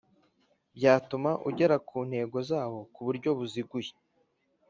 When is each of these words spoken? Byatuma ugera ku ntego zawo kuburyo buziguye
Byatuma 0.77 1.31
ugera 1.49 1.75
ku 1.87 1.97
ntego 2.09 2.37
zawo 2.49 2.79
kuburyo 2.93 3.29
buziguye 3.37 3.91